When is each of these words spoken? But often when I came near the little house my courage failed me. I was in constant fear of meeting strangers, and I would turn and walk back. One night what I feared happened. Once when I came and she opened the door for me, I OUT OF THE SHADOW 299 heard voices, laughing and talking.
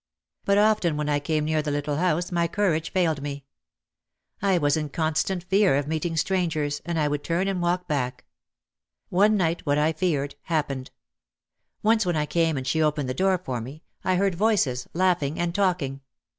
But 0.45 0.57
often 0.57 0.97
when 0.97 1.09
I 1.09 1.19
came 1.19 1.45
near 1.45 1.61
the 1.61 1.69
little 1.69 1.97
house 1.97 2.31
my 2.31 2.47
courage 2.47 2.91
failed 2.91 3.21
me. 3.21 3.45
I 4.41 4.57
was 4.57 4.75
in 4.75 4.89
constant 4.89 5.43
fear 5.43 5.75
of 5.75 5.87
meeting 5.87 6.17
strangers, 6.17 6.81
and 6.87 6.99
I 6.99 7.07
would 7.07 7.23
turn 7.23 7.47
and 7.47 7.61
walk 7.61 7.87
back. 7.87 8.25
One 9.09 9.37
night 9.37 9.63
what 9.63 9.77
I 9.77 9.93
feared 9.93 10.33
happened. 10.45 10.89
Once 11.83 12.03
when 12.03 12.15
I 12.15 12.25
came 12.25 12.57
and 12.57 12.65
she 12.65 12.81
opened 12.81 13.09
the 13.09 13.13
door 13.13 13.37
for 13.37 13.61
me, 13.61 13.83
I 14.03 14.13
OUT 14.17 14.33
OF 14.33 14.37
THE 14.39 14.39
SHADOW 14.39 14.39
299 14.39 14.41
heard 14.41 14.49
voices, 14.55 14.87
laughing 14.95 15.39
and 15.39 15.53
talking. 15.53 16.01